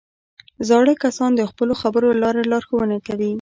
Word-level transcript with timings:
زاړه 0.67 0.93
کسان 1.03 1.31
د 1.35 1.41
خپلو 1.51 1.73
خبرو 1.81 2.07
له 2.13 2.17
لارې 2.23 2.43
لارښوونه 2.51 2.95
کوي 3.07 3.29